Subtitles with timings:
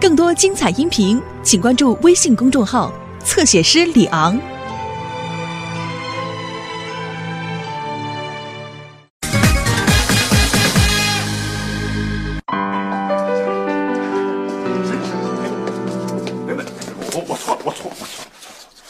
[0.00, 2.92] 更多精彩音频，请关注微信公众号
[3.24, 4.36] “侧写师李昂”。
[16.46, 16.62] 没没，
[17.12, 18.30] 我我错了，我错了，我错了。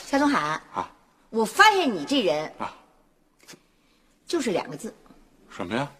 [0.04, 0.38] 夏东海
[0.74, 0.90] 啊，
[1.30, 2.70] 我发现你这人啊，
[4.26, 4.94] 就是两个字，
[5.48, 5.90] 什么呀？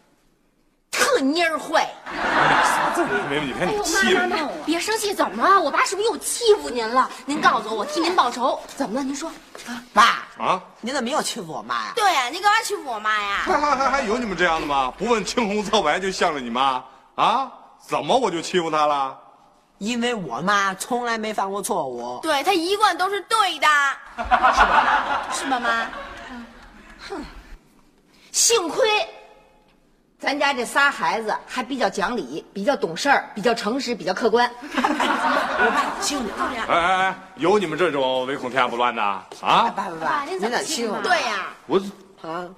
[0.91, 1.91] 特蔫儿坏。
[3.05, 4.29] 没没，你看你气的。
[4.67, 5.61] 别生气，怎么了？
[5.61, 7.09] 我爸是不是又欺负您了？
[7.27, 8.59] 您告诉我，我替您报仇。
[8.77, 9.05] 怎么了？
[9.05, 9.31] 您说。
[9.93, 11.93] 爸，啊，您怎么又欺负我妈呀？
[11.95, 13.43] 对呀，你干嘛欺负我妈呀？
[13.45, 14.93] 还还还还有你们这样的吗？
[14.97, 16.83] 不问青红皂白就向着你妈
[17.17, 17.53] 啊？
[17.81, 19.17] 怎么我就欺负她了？
[19.79, 22.19] 因为我妈从来没犯过错误。
[22.21, 23.69] 对她一贯都是对的，
[24.19, 25.29] 是吧？
[25.33, 25.87] 是吧，妈？
[27.09, 27.25] 哼，
[28.33, 29.09] 幸亏
[30.21, 34.51] 咱家这仨孩子还比较讲理，比较懂事儿，比较诚实，比较客观。
[34.63, 36.31] 我爸欺负你。
[36.69, 39.25] 哎哎哎，有你们这种唯恐天下不乱的啊？
[39.41, 41.01] 爸爸爸，您您咋欺负我？
[41.03, 41.81] 对呀，我
[42.23, 42.49] 啊，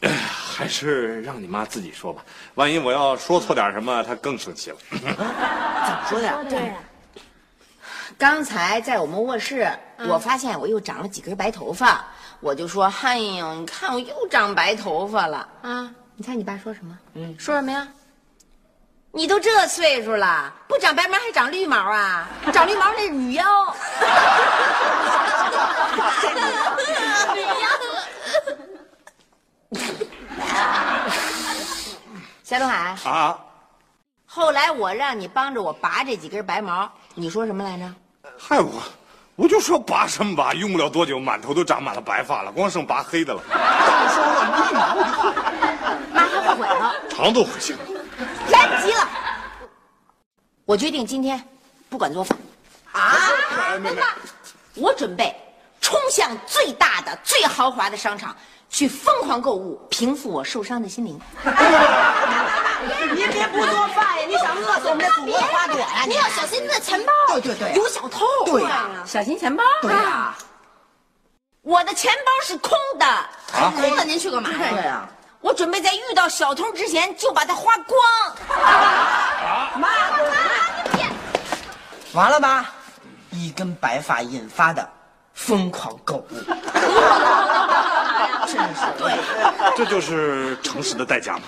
[0.00, 4.76] 还是让你妈自己说吧，万一我要说错点什么，她更生气了。
[4.90, 6.44] 怎么说的？
[6.48, 6.72] 对，
[8.16, 9.70] 刚才在我们卧室，
[10.08, 12.06] 我发现我又长了几根白头发，
[12.40, 16.98] 我就说：“哎呦，你看我又长白头发了。”啊，你猜你爸说什么？
[17.14, 17.86] 嗯说什么呀？
[19.12, 22.28] 你都这岁数了，不长白毛还长绿毛啊？
[22.52, 23.44] 长绿毛那是女妖。
[32.42, 33.38] 夏东海，啊，
[34.24, 37.92] 后来我让你帮着我拔这几根白毛，你说什么来着？
[38.38, 38.82] 害我，
[39.34, 43.42] 我就说拔什么拔，用不了多久，满头都长满了白发了，光剩拔黑的了，
[46.12, 47.76] 妈还后悔了，常都会想。
[48.50, 49.08] 来不及了。
[50.64, 51.42] 我决定今天
[51.88, 52.36] 不管做饭，
[52.92, 54.02] 啊妹妹，
[54.74, 55.34] 我准备
[55.80, 58.34] 冲向最大的、最豪华的商场，
[58.68, 61.20] 去疯狂购物，平复我受伤的心灵。
[63.14, 64.26] 你别不做饭呀！
[64.26, 66.04] 你想饿死我们的祖国花朵呀！
[66.06, 68.26] 你要小心你的钱包，对对对有小偷。
[68.44, 69.62] 对呀，小心钱包。
[69.82, 70.34] 对呀，
[71.66, 74.56] 我的钱包是空的，啊空的您去干嘛呀？
[74.70, 75.08] 对呀。
[75.40, 77.98] 我准备在遇到小偷之前就把它花光。
[79.76, 79.88] 妈，
[82.12, 82.72] 完了吧？
[83.32, 84.88] 一根白发引发的
[85.34, 86.28] 疯狂购物。
[88.46, 89.18] 真是对，
[89.76, 91.42] 这就是诚实的代价嘛。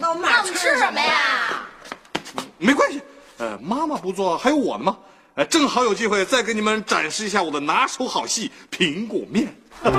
[0.00, 1.62] 那 我那我们吃什么呀？
[2.58, 3.00] 没关系，
[3.38, 4.96] 呃，妈妈不做，还有我呢吗？
[5.36, 9.52] 呃，正好有机会再给你们展示一下我的拿手好戏——苹果面。
[9.82, 9.98] 本影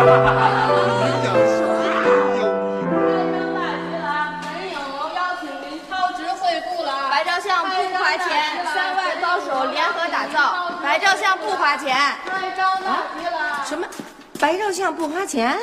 [4.80, 7.10] 楼邀请林超值惠顾了。
[7.10, 10.72] 白照相不花钱，三位高手联合打造。
[10.82, 11.94] 白照相不花钱。
[12.26, 12.86] 太着急
[13.26, 13.66] 了。
[13.68, 13.86] 什么？
[14.40, 15.60] 白照相不花钱？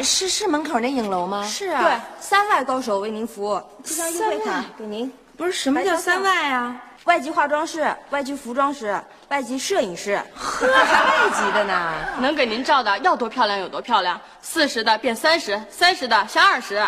[0.00, 1.44] 是是门口那影楼吗？
[1.44, 5.12] 是啊，对，三外高手为您服务，这张优惠卡给您。
[5.36, 6.76] 不是什么叫三外啊？
[7.04, 8.96] 外籍化妆师、外籍服装师、
[9.28, 11.92] 外籍摄影师，呵，还外籍的呢？
[12.20, 16.80] 能给您照的要多漂亮有多漂亮，四十的变三十，三十的像二十。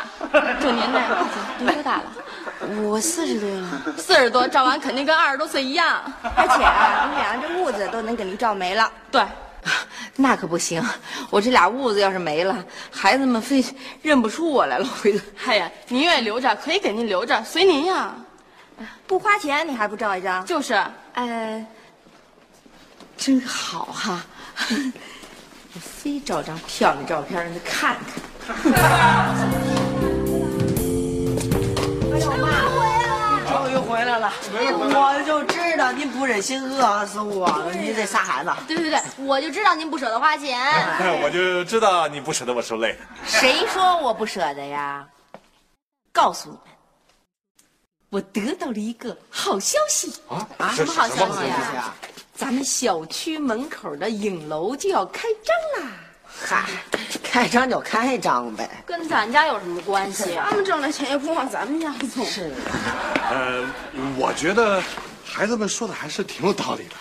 [0.60, 1.00] 就您呢，
[1.58, 2.04] 您多大了？
[2.82, 3.68] 我四十多了。
[3.98, 6.00] 四十多照完肯定跟二十多岁一样。
[6.36, 8.88] 而且啊，你俩这痦子都能给您照没了。
[9.10, 9.20] 对，
[10.14, 10.80] 那可不行，
[11.28, 12.56] 我这俩痦子要是没了，
[12.92, 13.64] 孩子们非
[14.00, 14.86] 认不出我来了。
[15.02, 18.14] 回头，哎呀，您愿意留着可以给您留着，随您呀。
[19.06, 20.44] 不花钱你还不照一张？
[20.44, 20.74] 就是，
[21.14, 21.64] 哎，
[23.16, 24.24] 真好哈，
[25.74, 27.96] 我非照张漂亮照片让他看
[28.44, 28.56] 看。
[33.46, 38.50] 终于回来了，我就知道您不忍心饿死我了，您这仨孩子。
[38.66, 40.58] 对对对，我就知道您不舍得花钱。
[41.22, 42.98] 我就知道你不舍得我受累。
[43.26, 45.06] 谁说我不舍得呀？
[46.12, 46.73] 告诉你们，
[48.14, 51.92] 我得到了一个好消息，啊啊什么好消息啊？
[52.32, 55.90] 咱们小区门口的影楼就要开张啦！
[56.24, 56.64] 嗨，
[57.24, 58.70] 开张就开张呗。
[58.86, 60.36] 跟咱家有什么关系？
[60.36, 62.24] 他们挣的钱也不往咱们家送。
[62.24, 62.54] 是
[63.28, 63.68] 呃，
[64.16, 64.80] 我觉得
[65.24, 66.94] 孩子们说的还是挺有道理的。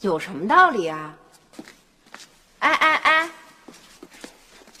[0.00, 1.14] 有什么道理啊？
[2.58, 3.30] 哎哎哎！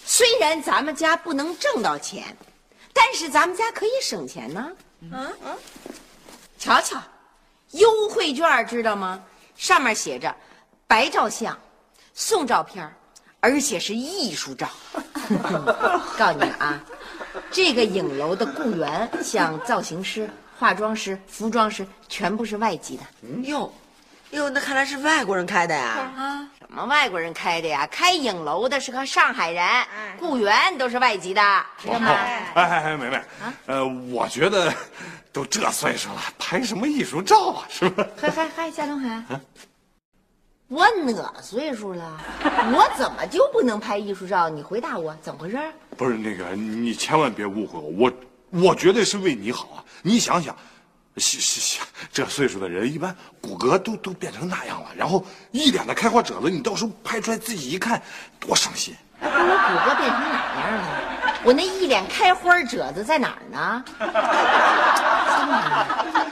[0.04, 2.36] 虽然咱们家不能挣到钱，
[2.92, 4.70] 但是咱们家可以省钱呢。
[5.10, 5.56] 嗯嗯，
[6.58, 7.02] 瞧瞧，
[7.72, 9.22] 优惠券知道吗？
[9.56, 10.34] 上面写着
[10.86, 11.56] 白照相，
[12.14, 12.90] 送照片
[13.40, 14.68] 而且是艺术照。
[16.18, 16.82] 告诉你啊，
[17.50, 20.28] 这个影楼的雇员像造型师、
[20.58, 23.02] 化妆师、服装师全部是外籍的。
[23.42, 23.72] 哟，
[24.32, 26.10] 哟，那看来是外国人开的呀。
[26.16, 27.86] 啊，什么外国人开的呀？
[27.90, 29.62] 开影楼的是个上海人，
[30.18, 31.42] 雇员都是外籍的，
[31.78, 32.08] 知道吗？
[32.08, 33.22] 哎哎哎，梅梅，
[33.66, 34.72] 呃，我觉得
[35.32, 38.06] 都这岁数了，拍什么艺术照啊，是吧？
[38.18, 39.22] 嗨嗨嗨，夏东海，
[40.68, 42.18] 我哪岁数了？
[42.72, 44.48] 我怎么就不能拍艺术照？
[44.48, 45.58] 你回答我，怎么回事？
[45.98, 48.10] 不是那个，你千万别误会我，
[48.50, 49.84] 我我绝对是为你好啊！
[50.00, 50.56] 你想想，
[52.12, 58.02] 这岁数的人一般骨骼都都变成那样了，然后一脸的开花褶子，你到时候拍出来自己一看，
[58.40, 58.94] 多伤心。
[59.20, 61.40] 我骨骼变成哪样了？
[61.44, 63.84] 我那一脸开花褶子在哪儿呢？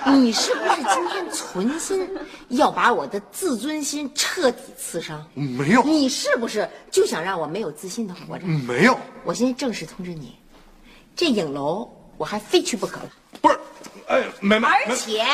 [0.17, 2.09] 你是不是今天存心
[2.49, 5.25] 要把我的自尊心彻底刺伤？
[5.35, 8.47] 没有，你是不是就想让我没有自信的活着？
[8.47, 10.37] 没有，我现在正式通知你，
[11.15, 13.11] 这影楼我还非去不可了。
[14.11, 15.25] 哎，梅梅，而且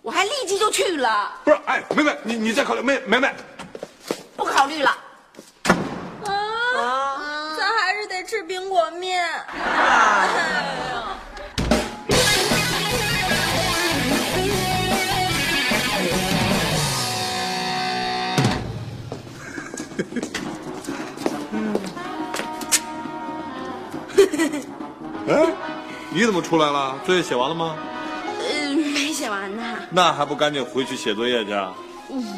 [0.00, 1.30] 我还立即就去了。
[1.44, 3.30] 不是，哎，妹妹，你你再考虑，梅梅梅，
[4.34, 4.96] 不考虑了。
[6.24, 9.22] 啊，咱还是得吃苹果面。
[25.28, 25.52] 哎，
[26.16, 26.98] 你怎么出来了？
[27.04, 27.76] 作业写完了吗？
[28.40, 29.62] 呃，没写完呢。
[29.90, 31.52] 那还不赶紧回去写作业去？
[31.52, 31.74] 啊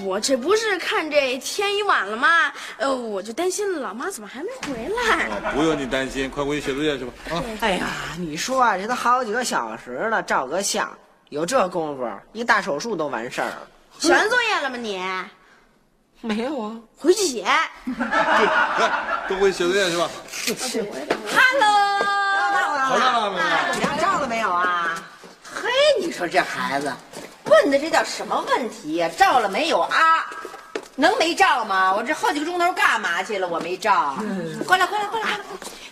[0.04, 2.52] 我这不是看这天已晚了吗？
[2.78, 5.28] 呃，我就担心老妈怎么还没回来。
[5.54, 7.12] 不用你担心，快回去写作业去吧。
[7.30, 7.86] 啊，哎呀，
[8.18, 10.90] 你说啊，这都好几个小时了，照个相，
[11.28, 13.68] 有这功夫，一大手术都完事儿了。
[14.00, 15.00] 写完作业了吗你？
[16.20, 17.44] 没有啊，回去写。
[17.96, 20.10] 来，都回去写作业去吧。
[21.30, 22.17] Hello，
[22.88, 23.80] 回来了，梅梅。
[23.80, 25.02] 量照了没有啊？
[25.44, 25.68] 嘿，
[26.00, 26.92] 你说这孩子
[27.44, 30.26] 问的这叫什么问题呀、照了没有啊？
[30.96, 31.94] 能没照吗？
[31.94, 33.46] 我这好几个钟头干嘛去了？
[33.46, 34.16] 我没照。
[34.66, 35.38] 过来，过来，过来，过来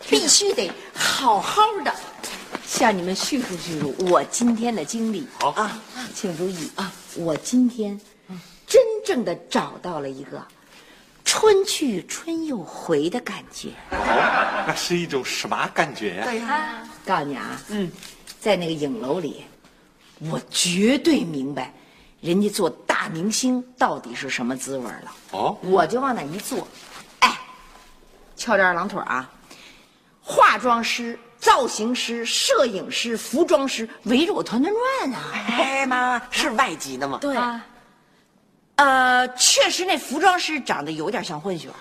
[0.09, 1.95] 必须得好好的
[2.65, 5.29] 向你们叙述叙述我今天的经历。
[5.41, 5.79] 好啊，
[6.15, 8.01] 请注意啊，我今天
[8.67, 10.45] 真正的找到了一个
[11.25, 13.69] 春去春又回的感觉。
[13.91, 16.25] 哦，那是一种什么感觉呀？
[16.25, 17.91] 对呀，告诉你啊，嗯，
[18.41, 19.45] 在那个影楼里，
[20.19, 21.73] 我绝对明白，
[22.21, 25.15] 人家做大明星到底是什么滋味了。
[25.31, 26.67] 哦，我就往那一坐，
[27.21, 27.39] 哎，
[28.37, 29.31] 翘着二郎腿啊，
[30.21, 35.31] 化妆师、造型师、摄影师、服装师围着我团团转啊。
[35.33, 37.19] 哎妈，是外籍的吗？
[37.21, 37.37] 对，
[38.75, 41.77] 呃，确实那服装师长得有点像混血儿。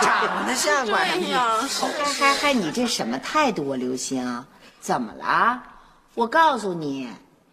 [0.00, 1.56] 长得像怪哎呀，
[2.18, 4.44] 嗨嗨，你这什么态度啊，刘星？
[4.80, 5.62] 怎么了？
[6.14, 7.08] 我告诉你，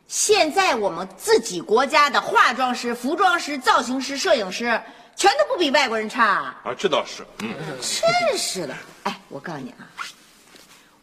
[0.07, 4.81] 现在我们自己国家的化妆师、服装师、造型师、摄影师，
[5.15, 6.25] 全都不比外国人差。
[6.63, 8.75] 啊，这倒是，嗯，真是的。
[9.03, 9.85] 哎，我告诉你啊，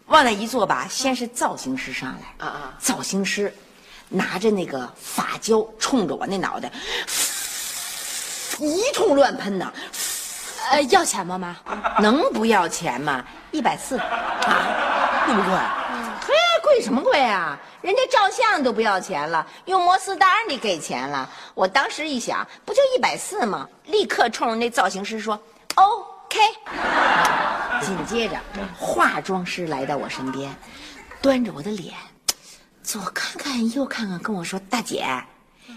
[0.07, 3.55] 往那一坐吧，先是造型师上来，啊啊造型师
[4.09, 6.71] 拿着那个发胶冲着我那脑袋，
[8.59, 9.73] 一通乱喷呐。
[10.71, 11.57] 呃，要钱吗，妈？
[12.01, 13.25] 能不要钱吗？
[13.51, 15.55] 一百四啊，那么贵？
[16.27, 17.59] 嘿，贵什么贵啊？
[17.83, 21.29] 人家照相都不要钱了，用摩斯单你给钱了。
[21.55, 23.69] 我当时一想，不就一百四吗？
[23.87, 25.39] 立刻冲着那造型师说
[25.75, 26.39] ：“OK。”
[27.85, 28.41] 紧接着，
[28.79, 30.55] 化妆师来到我身边，
[31.21, 31.93] 端着我的脸，
[32.83, 35.05] 左看看右看看，跟我说：“大姐。”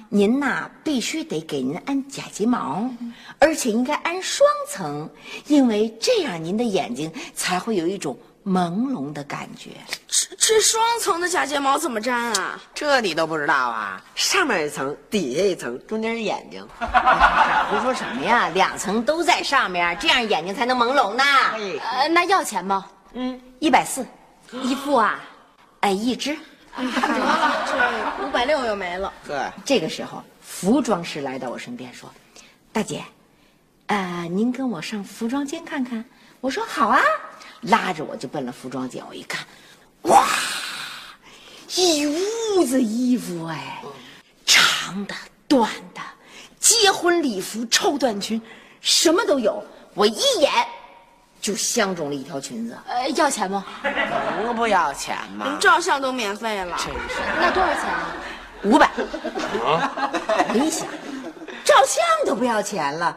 [0.09, 2.89] 您呐，必须得给您安假睫毛，
[3.39, 5.09] 而且应该安双层，
[5.47, 9.71] 因为这样您的眼睛才会有一种朦胧的感觉。
[10.07, 12.57] 这这双层的假睫毛怎么粘啊？
[12.73, 14.01] 这你都不知道啊？
[14.15, 16.65] 上面一层，底下一层，中间是眼睛。
[17.69, 18.47] 胡说什么呀？
[18.49, 21.23] 两层都在上面，这样眼睛才能朦胧呢。
[21.81, 22.85] 呃，那要钱吗？
[23.11, 24.05] 嗯，一百四，
[24.63, 25.19] 一副啊？
[25.81, 26.37] 哎，一只。
[26.85, 27.65] 得了，
[28.17, 29.11] 这五百六又没了。
[29.25, 32.11] 对，这个时候，服装师来到我身边说
[32.71, 33.03] ：“大姐，
[33.87, 36.03] 呃，您跟我上服装间看看。”
[36.39, 36.99] 我说：“好啊。”
[37.61, 39.03] 拉着我就奔了服装间。
[39.09, 39.43] 我一看，
[40.03, 40.27] 哇，
[41.75, 43.81] 一屋子衣服哎，
[44.45, 45.15] 长的、
[45.47, 46.01] 短的，
[46.59, 48.39] 结婚礼服、绸缎裙，
[48.79, 49.63] 什么都有。
[49.95, 50.51] 我一眼
[51.39, 52.77] 就相中了一条裙子。
[52.87, 53.65] 呃，要钱吗？
[54.43, 55.57] 能不要钱吗？
[55.59, 56.77] 照相都免费了。
[56.77, 57.21] 真是。
[57.39, 58.13] 那多少钱啊？
[58.63, 58.89] 五百。
[58.97, 60.87] 我一想，
[61.63, 63.15] 照相都不要钱了，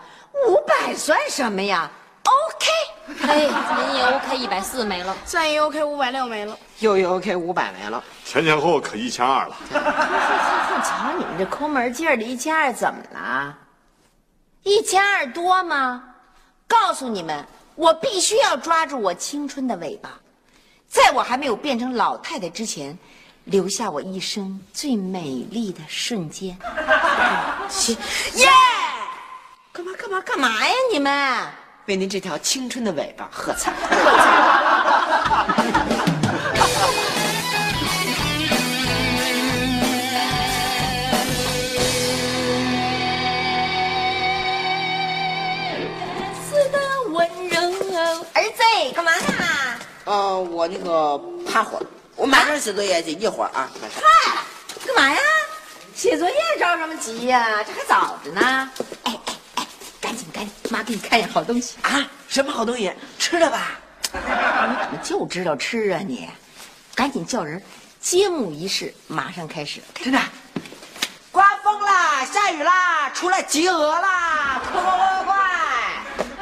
[0.49, 1.91] 五百算什么呀
[2.25, 3.39] ？OK，哎，
[3.79, 6.57] 您也 OK 一百四没了，咱也 OK 五百六没了。
[6.81, 8.03] 又一 OK 五百没了。
[8.25, 9.57] 前前后后可一千二了。
[9.73, 13.57] 我瞧你们这抠门劲儿的，一千二怎么了？
[14.62, 16.05] 一千二多吗？
[16.69, 17.45] 告诉你们，
[17.81, 20.21] 我必须要抓住我青春的尾巴，
[20.87, 22.99] 在我还没有变成老太太之前，
[23.45, 26.51] 留下我一生最美丽的瞬间。
[28.37, 28.47] 耶！
[29.73, 30.75] 干嘛干嘛干嘛呀？
[30.93, 31.49] 你们
[31.87, 33.73] 为您这条青春的尾巴喝彩。
[35.89, 35.97] 似
[50.04, 53.71] 呃，我那个趴会儿，我马上写作业去，一会儿啊。
[53.95, 54.38] 嗨，
[54.87, 55.21] 干嘛呀？
[55.95, 57.62] 写作业着什么急呀？
[57.62, 58.40] 这还早着呢。
[59.04, 59.66] 哎哎哎，
[60.00, 61.76] 赶紧赶紧，妈给你看样好东西。
[61.83, 62.92] 啊，什么好东西？
[63.19, 63.78] 吃的吧？
[64.12, 66.28] 你怎么就知道吃啊你？
[66.95, 67.62] 赶紧叫人，
[68.00, 69.80] 揭幕仪式马上开始。
[69.95, 70.19] 真的。
[71.30, 74.61] 刮风啦，下雨啦，出来集合啦！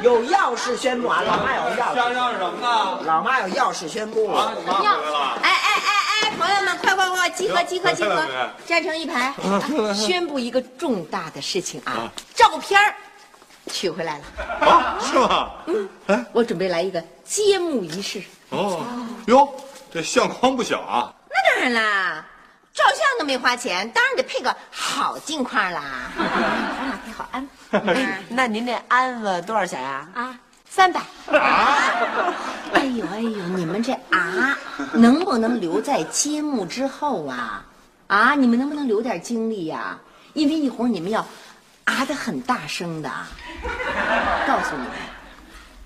[0.01, 1.97] 有要事宣布啊，老妈有要事。
[1.97, 2.99] 要什么呢？
[3.05, 4.31] 老妈有要事宣布。
[4.31, 5.37] 啊，你妈回来了。
[5.41, 5.91] 哎哎哎
[6.23, 8.25] 哎，朋友们，快快快，集合集合集合，
[8.65, 9.33] 站成一排，
[9.93, 12.09] 宣布一个重大的事情啊！
[12.33, 12.95] 照片儿
[13.71, 14.25] 取回来了，
[14.65, 15.51] 啊，是吗？
[15.67, 18.21] 嗯哎，我准备来一个揭幕仪式。
[18.49, 18.85] 哦，
[19.27, 19.47] 哟，
[19.93, 21.13] 这相框不小啊。
[21.29, 22.25] 那当然啦，
[22.73, 25.81] 照相都没花钱，当然得配个好镜框啦。
[27.19, 27.49] 好安
[28.29, 30.09] 那您这安子多少钱啊？
[30.13, 31.01] 啊，三百。
[31.37, 31.77] 啊
[32.71, 34.57] 哎呦哎呦，你们这啊，
[34.93, 37.65] 能不能留在揭幕之后啊？
[38.07, 39.99] 啊，你们能不能留点精力呀、
[40.33, 41.27] 因为一会儿你们要
[41.83, 43.11] 啊的很大声的。
[44.47, 44.89] 告诉你们，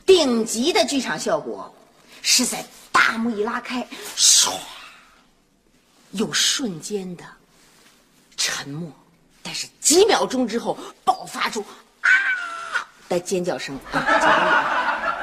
[0.05, 1.73] 顶级的剧场效果
[2.21, 4.51] 是在大幕一拉开，唰，
[6.11, 7.23] 有瞬间的
[8.37, 8.91] 沉默，
[9.43, 11.63] 但是几秒钟之后爆发出
[12.01, 12.09] 啊
[13.09, 13.77] 的尖叫声。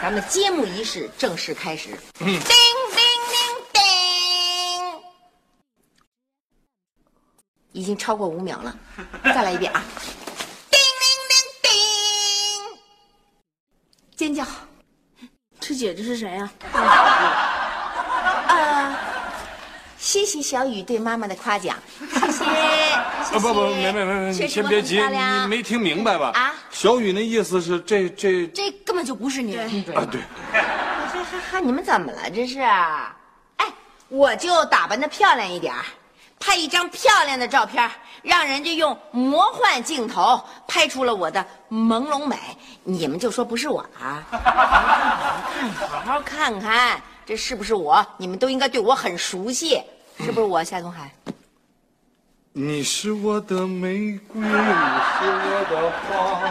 [0.02, 1.90] 咱们揭幕仪式正式开始。
[2.18, 3.38] 叮叮叮
[3.72, 3.82] 叮，
[7.72, 8.76] 已经超过五秒了，
[9.24, 9.82] 再来一遍啊！
[10.70, 11.72] 叮铃铃叮，
[14.16, 14.46] 尖叫。
[15.60, 16.50] 这姐姐是谁呀、
[18.48, 18.98] 啊，
[20.00, 21.78] 谢谢小雨对妈妈的夸奖，
[22.20, 22.44] 谢谢。
[22.44, 26.32] 啊不不，没没没没，你先别急，你你没听明白吧？
[26.34, 29.56] 啊小雨那意思是这这这根本就不是你。
[29.56, 29.66] 啊
[30.10, 30.20] 对，
[30.52, 30.60] 哈
[31.12, 31.60] 哈哈！
[31.60, 32.28] 你们怎么了？
[32.30, 32.60] 这是？
[32.60, 33.66] 哎，
[34.08, 35.84] 我就打扮的漂亮一点儿
[36.40, 37.88] 拍一张漂亮的照片，
[38.22, 42.36] 让人家用魔幻镜头拍出了我的朦胧美，
[42.82, 44.24] 你们就说不是我啊？
[44.30, 48.04] 看， 好好看看，这是不是我？
[48.16, 49.80] 你们都应该对我很熟悉，
[50.18, 50.64] 是不是我？
[50.64, 51.12] 夏东海，
[52.52, 56.50] 你是我的玫瑰，你是我的花，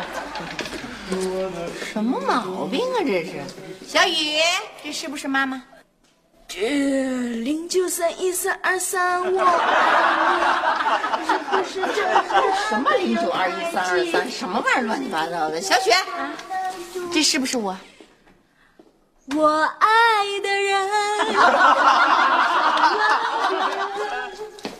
[1.11, 3.03] 我的什么毛病啊？
[3.05, 3.43] 这是，
[3.85, 4.39] 小雨，
[4.81, 5.61] 这是不是妈妈？
[6.47, 6.69] 这
[7.43, 9.45] 零九三一三二三，我
[11.51, 12.01] 不是这
[12.69, 15.59] 什么零九二一三二三，什么玩意儿乱七八糟的？
[15.59, 15.91] 小雪，
[17.11, 17.77] 这是不是我？
[19.35, 20.89] 我爱的人。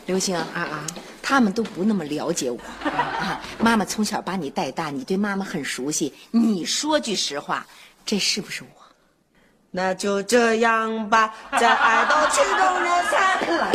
[0.06, 0.82] 刘星啊啊，
[1.30, 3.40] 他们都不那么了解我啊。
[3.60, 6.12] 妈妈从小把你带大，你对妈妈很熟悉。
[6.32, 7.64] 你说句实话，
[8.04, 8.68] 这是不是我？
[9.70, 13.70] 那就这样吧，在爱到曲终人散了。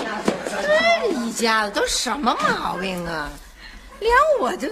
[0.62, 3.29] 这一家子都什么毛病啊？
[4.01, 4.67] 连我都，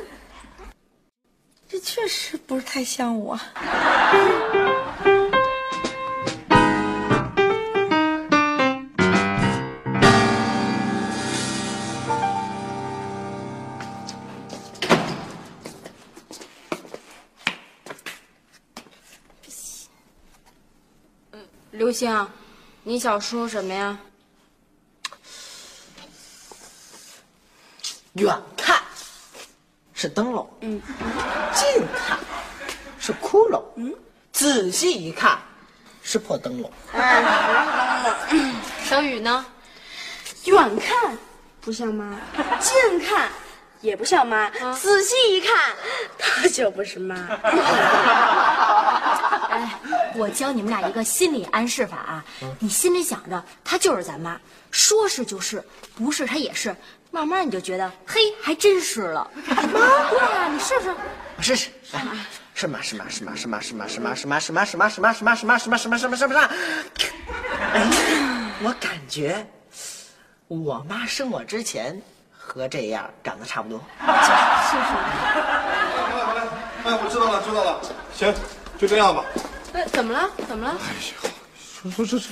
[1.69, 3.39] 这确实不是太像我。
[21.93, 22.27] 星，
[22.83, 23.97] 你想说什么呀？
[28.13, 28.79] 远看
[29.93, 30.81] 是灯笼，嗯，
[31.55, 32.19] 近看
[32.99, 33.91] 是窟窿，嗯，
[34.31, 35.39] 仔细一看
[36.03, 36.71] 是破灯笼。
[38.83, 39.43] 小雨呢？
[40.45, 41.17] 远看
[41.59, 42.19] 不像妈，
[42.59, 43.31] 近看
[43.81, 45.73] 也不像妈，仔细一看，
[46.19, 47.15] 她就不是妈。
[50.15, 52.25] 我教你们俩一个心理暗示法啊！
[52.59, 54.39] 你心里想着她就是咱妈，
[54.71, 55.63] 说是就是，
[55.95, 56.75] 不是她也是，
[57.11, 59.29] 慢慢你就觉得嘿，还真是了。
[59.47, 60.93] 妈，对呀、你试试。
[61.35, 62.01] 我试试，来，
[62.53, 66.49] 什么什么什么什么什么什么什么什么什么什么什么什么什么什么什么什么什么？
[67.73, 67.89] 哎，
[68.61, 69.45] 我感觉
[70.47, 71.99] 我妈生我之前
[72.31, 73.79] 和这样长得差不多。
[73.97, 74.19] 好嘞
[76.23, 76.41] 好嘞，
[76.85, 77.81] 哎，我知道了知道了，
[78.15, 78.31] 行，
[78.77, 79.25] 就这样吧。
[79.73, 80.29] 哎，怎么了？
[80.47, 80.71] 怎么了？
[80.71, 82.25] 哎呦，说说这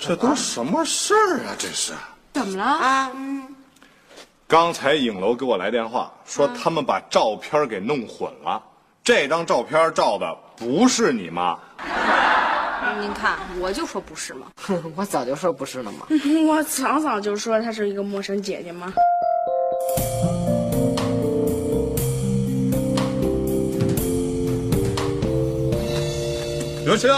[0.00, 1.54] 这这都什么事儿啊？
[1.58, 1.92] 这是。
[2.32, 2.64] 怎么了？
[2.64, 3.12] 啊，
[4.48, 8.62] 刚才影楼给我来电话，说他们把照片给弄混了。
[9.02, 11.58] 这张照片照的不是你妈，
[13.00, 14.46] 您看，我就说不是嘛。
[14.56, 16.06] 哼， 我早就说不是了嘛。
[16.46, 18.92] 我早早就说她是一个陌生姐姐嘛。
[26.90, 27.08] 刘星、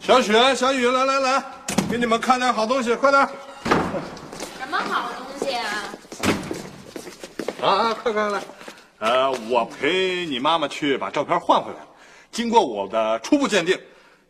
[0.00, 1.44] 小雪、小雨，来来来，
[1.88, 3.28] 给你们看点好东西，快点！
[4.58, 5.94] 什么好东西啊？
[7.62, 8.42] 啊啊，快快来！
[8.98, 11.78] 呃，我陪你妈妈去把照片换回来。
[12.32, 13.78] 经过我的初步鉴定，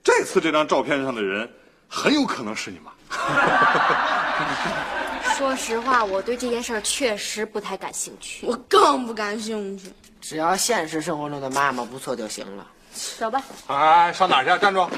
[0.05, 1.51] 这次这张照片上的人
[1.89, 2.93] 很有可能是你妈。
[5.35, 8.47] 说实话，我对这件事儿确实不太感兴趣。
[8.47, 9.91] 我更不感兴趣。
[10.21, 12.67] 只要现实生活中的妈妈不错就行了。
[12.93, 13.43] 走吧。
[13.67, 14.59] 哎，上哪儿去？
[14.61, 14.89] 站住！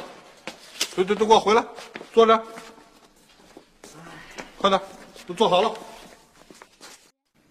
[0.97, 1.65] 都都都给我回来，
[2.13, 2.43] 坐着。
[4.59, 4.81] 快点，
[5.27, 5.73] 都坐好了。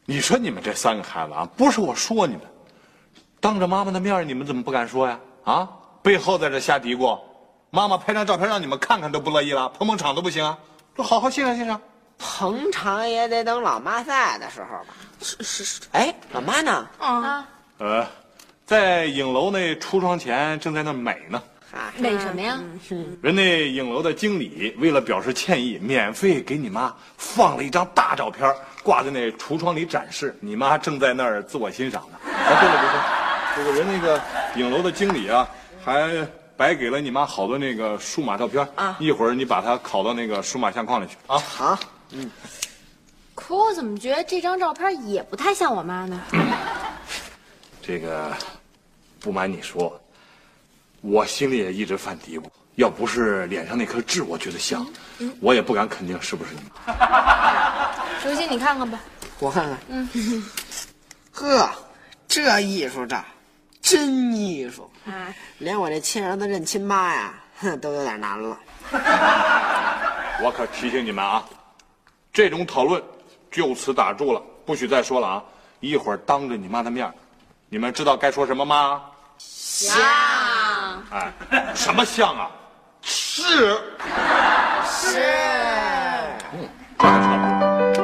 [0.06, 2.42] 你说你们这三个孩子啊，不是我说你们，
[3.40, 5.20] 当着妈妈的面你们怎么不敢说呀？
[5.44, 5.70] 啊，
[6.02, 7.20] 背后在这瞎嘀咕，
[7.70, 10.58] 妈妈拍张照片让你们看看都不乐意了，捧捧场都不行啊？
[10.96, 11.80] 都好好欣赏欣赏。
[12.18, 14.94] 捧场也得等老妈在的时候吧。
[15.22, 15.82] 是是是。
[15.92, 16.88] 哎，老妈呢？
[17.00, 17.48] 啊，
[17.80, 18.08] 呃，
[18.74, 21.40] 在影楼那橱窗前正在那美呢。
[21.72, 22.60] 啊，美什么呀？
[23.22, 28.52] 人那影楼的经理为了表示歉意，免费给你妈放了一张大照片，
[28.82, 30.36] 挂在那橱窗里展示。
[30.40, 32.18] 你妈正在那儿自我欣赏呢。
[32.34, 33.06] 啊，对了对了，
[33.56, 34.20] 这个人那个
[34.56, 35.48] 影楼的经理啊，
[35.86, 36.28] 还
[36.58, 41.38] 白给了你妈好多那个数码照片啊一会儿你把它拷到那个数码相框里去啊。
[41.38, 41.78] 好，
[42.10, 42.32] 嗯
[43.36, 46.20] 可我怎么觉得这张照片也不太像我妈呢？
[47.86, 48.32] 这个
[49.24, 49.98] 不瞒你说，
[51.00, 52.44] 我心里也一直犯嘀咕，
[52.76, 54.86] 要不是脸上那颗痣，我觉得像，
[55.40, 57.96] 我也不敢肯定是不是你妈。
[58.26, 59.00] 刘星，你看看吧。
[59.40, 59.78] 我看看。
[59.88, 60.10] 嗯。
[61.32, 61.70] 呵，
[62.28, 63.24] 这艺术照，
[63.82, 64.92] 真艺术。
[65.06, 68.60] 啊，连我这亲儿子认亲妈呀，哼，都有点难了。
[70.44, 71.46] 我可提醒你们啊，
[72.34, 73.02] 这种讨论
[73.50, 75.44] 就此打住了，不许再说了啊！
[75.80, 77.10] 一会儿当着你妈的面，
[77.70, 79.02] 你们知道该说什么吗？
[79.44, 81.04] 像。
[81.12, 81.34] 哎，
[81.76, 82.50] 什么像啊？
[83.02, 83.44] 是
[84.86, 85.20] 是。
[86.54, 87.44] 嗯，这还差不
[87.94, 88.04] 多。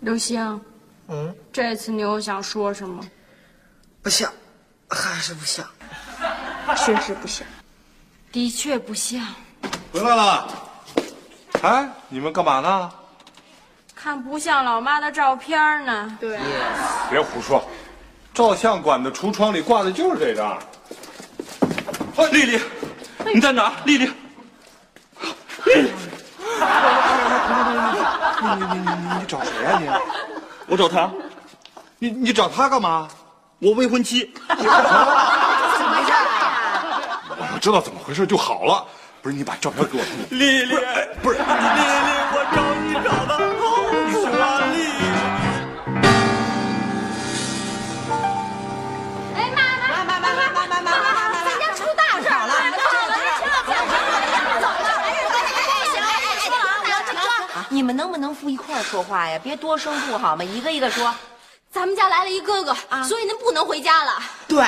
[0.00, 0.60] 刘星，
[1.08, 3.02] 嗯，这次你又想说什么？
[4.02, 4.32] 不像，
[4.88, 5.66] 还是不像。
[6.76, 7.46] 确实不像。
[8.30, 9.26] 的确不像，
[9.92, 10.67] 回来了。
[11.62, 12.90] 哎，你们干嘛呢？
[13.94, 16.16] 看不像老妈的照片呢。
[16.20, 16.38] 对。
[17.10, 17.62] 别胡说，
[18.32, 20.56] 照相馆的橱窗里挂的就是这张。
[22.16, 22.60] 哎丽丽，
[23.34, 23.72] 你在哪儿？
[23.84, 24.06] 丽丽，
[25.64, 25.90] 丽丽，
[28.40, 29.88] 你你你你你找谁呀、你？
[30.68, 31.10] 我找他，
[31.98, 33.08] 你你找他干嘛？
[33.58, 34.32] 我未婚妻。
[34.48, 36.12] 怎么回事
[37.52, 38.86] 我知道怎么回事就好了。
[39.28, 40.04] 不是你把照片给我。
[40.30, 40.74] 丽丽，
[41.22, 41.44] 不是丽丽，
[42.32, 43.68] 我找你找的好
[44.08, 45.04] 久啊，丽丽。
[49.36, 52.32] 哎，妈妈，妈妈，妈妈，妈妈，妈妈，咱家出大事了！
[52.40, 52.56] 好
[53.04, 54.88] 了，千万不要吵了，要走了。
[54.96, 55.12] 哎
[55.92, 56.08] 行，哎，
[56.40, 57.20] 说了啊，我要这个。
[57.68, 59.38] 你们能不能不一块儿说话呀？
[59.44, 60.42] 别多声部好吗？
[60.42, 61.14] 一个一个说。
[61.70, 64.22] 咱们家来了一哥哥，所以您不能回家了。
[64.48, 64.66] 对，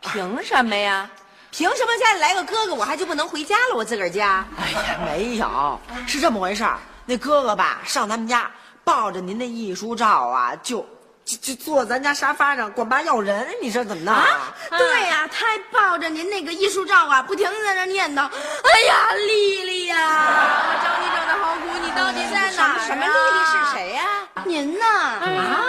[0.00, 1.10] 凭什么呀？
[1.52, 3.76] 凭什么家里来个哥哥，我还就不能回家了？
[3.76, 4.42] 我自个儿家？
[4.58, 6.78] 哎呀，没有，是这么回事儿。
[7.04, 8.50] 那哥哥吧，上咱们家
[8.82, 10.78] 抱着您的艺术照啊，就
[11.26, 14.54] 就就坐咱家沙发上管爸要人，你说怎么弄啊？
[14.70, 18.22] 对呀、他还抱着您那个艺术照啊，不停的在那念叨
[18.64, 22.86] ：“哎呀，丽丽呀，我找你找的好苦，你到底在哪儿、啊？
[22.86, 23.76] 什么丽丽是？
[23.76, 24.04] 谁呀、
[24.44, 24.86] 您呢？
[24.86, 25.64] 啊？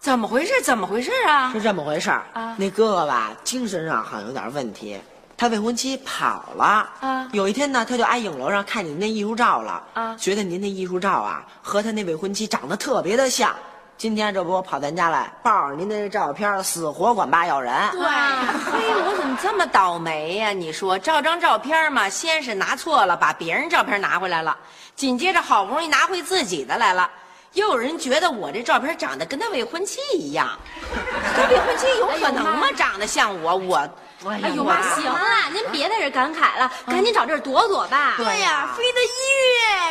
[0.00, 0.60] 怎么回事？
[0.62, 1.52] 怎么回事啊？
[1.52, 2.24] 是这么回事儿。
[2.56, 5.00] 那哥哥吧，精神上好像有点问题。
[5.42, 6.88] 他未婚妻跑了。
[7.00, 7.28] 啊。
[7.32, 9.82] 有一天呢，他就挨影楼上看见您那艺术照了。
[9.94, 10.14] 啊。
[10.16, 13.52] 觉得您那艺术照啊和他那未婚妻长得特别的像，
[13.98, 17.74] 今天这不我跑咱家来，抱着您的照片，死活管爸要人。
[17.90, 18.00] 对，
[18.70, 24.56] 嘿，我怎么这么倒霉呀、你说照张照片嘛，先是拿错了，把别人照片拿回来了，
[24.94, 27.10] 紧接着好不容易拿回自己的来了，
[27.54, 30.56] 又有人觉得我这照片长得跟他未婚妻一样，
[31.34, 32.68] 他未婚妻有可能吗？
[32.76, 33.88] 长得像我，我，
[34.28, 38.14] 哎呦妈，行了，您别在这感慨了，赶紧找地儿躲躲吧。
[38.16, 39.00] 对呀、飞得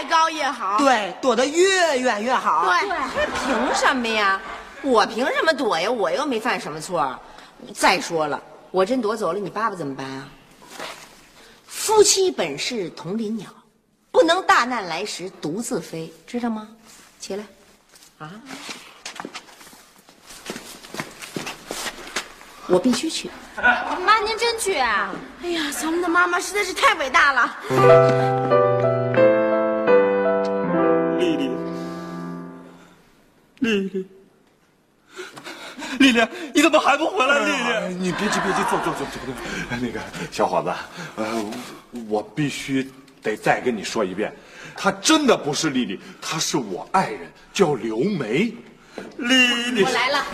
[0.04, 0.78] 越高越好。
[0.78, 2.66] 对，躲得越远越好。
[2.66, 2.90] 对，
[3.46, 4.40] 凭什么呀？
[4.82, 5.92] 我凭什么躲呀？
[5.92, 7.20] 我又没犯什么错。
[7.74, 8.42] 再说了，
[8.72, 10.28] 我真躲走了，你爸爸怎么办啊？
[11.68, 13.50] 夫妻本是同林鸟，
[14.12, 16.68] 不能大难来时独自飞，知道吗？
[17.20, 17.44] 起来，
[18.20, 18.32] 啊！
[22.68, 23.30] 我必须去。
[24.06, 25.12] 妈，您真去啊？
[25.44, 27.56] 哎呀，咱们的妈妈实在是太伟大了。
[31.20, 31.52] 丽丽，
[33.60, 34.08] 丽丽，
[36.00, 37.38] 丽丽，你怎么还不回来？
[37.40, 39.34] 丽哎丽，你别急，别急，走走走走走。
[39.80, 40.00] 那个
[40.32, 40.74] 小伙子，
[41.18, 41.52] 呃，
[42.10, 44.34] 我必须得再跟你说一遍，
[44.76, 48.52] 她真的不是丽丽，她是我爱人，叫刘梅。
[49.18, 50.26] 丽丽我，来了。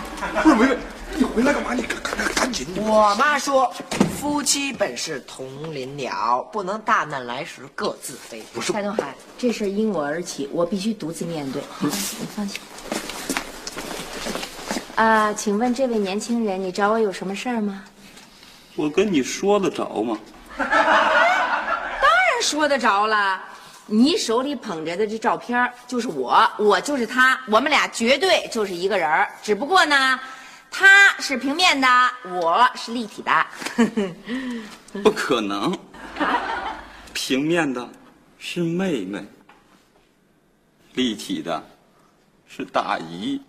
[0.44, 0.78] 不是梅梅，
[1.16, 1.74] 你回来干嘛？
[1.74, 2.02] 你赶
[2.48, 2.66] 赶赶紧！
[2.78, 3.72] 我妈说，
[4.20, 8.42] 夫妻本是同林鸟，不能大难来时各自飞。
[8.54, 11.62] 不是蔡东海，这事儿因我而起，我必须独自面对。
[11.80, 11.90] 你
[12.36, 12.60] 放心。
[14.96, 17.84] 啊，请问这位年轻人，你找我有什么事儿吗？
[18.76, 20.18] 我跟你说得着吗？
[20.58, 23.44] 当然说得着了。
[23.90, 29.30] 你手里捧着的这照片就是我，我就是他，我们俩绝对就是一个人儿。
[29.42, 30.20] 只不过呢，
[30.80, 31.88] 他是平面的，
[32.40, 33.32] 我是立体的。
[35.02, 35.76] 不可能，
[37.14, 37.90] 平面的
[38.38, 39.26] 是妹妹，
[40.94, 41.64] 立体的
[42.48, 43.42] 是大姨。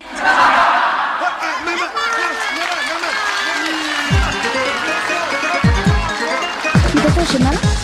[6.95, 7.51] 你在做什么？
[7.53, 7.78] 唱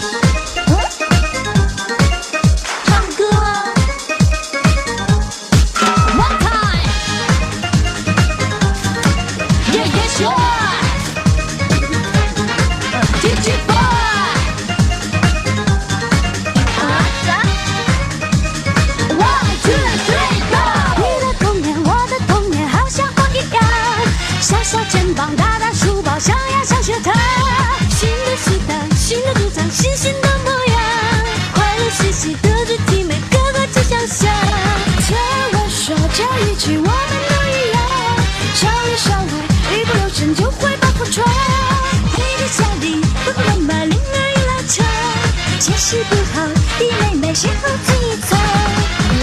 [45.95, 46.43] 解释不好，
[46.77, 48.37] 弟妹妹先后自一层。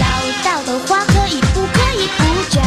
[0.00, 0.06] 唠
[0.42, 2.64] 叨的话可以不可以不讲？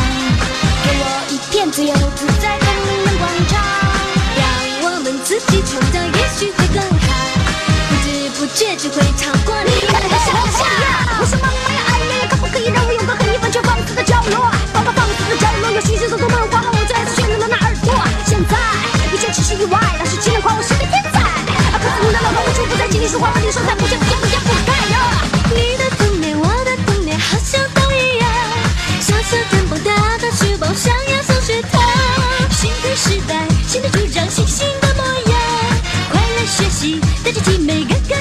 [0.85, 3.57] 给我一片自由自在的人广场，
[4.37, 4.45] 让
[4.85, 7.07] 我们自己创造，也许会更好。
[7.89, 10.61] 不知不觉就会超过你们的想象。
[11.17, 14.53] 我说妈妈呀，哎呀呀，可不可以让我有个可以完全放肆的角落？
[14.71, 17.89] 爸爸放肆的角落有许许多多漫画，让我再次绚烂的那耳朵。
[18.29, 18.53] 现在
[19.11, 21.25] 一切只是意外，老师竟然夸我是个天才。
[21.73, 23.73] 啊，可是你的老公无处不在，请你说话，问你说在，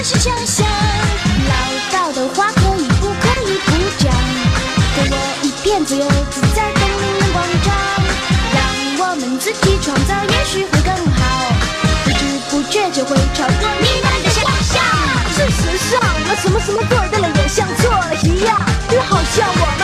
[0.04, 0.66] 是想象。
[1.48, 1.54] 唠
[1.90, 4.12] 叨的话可以不可以不讲？
[4.94, 7.74] 给我一片自由自在的人广场，
[8.52, 11.18] 让我们自己创造，也许会更好。
[12.04, 14.84] 不知不觉就会超过你们的想象。
[15.32, 19.83] 事实上，那什么什么对的了，也像错了一样，就好像我们